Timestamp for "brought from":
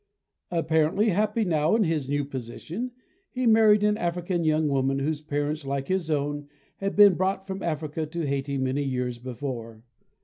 7.13-7.61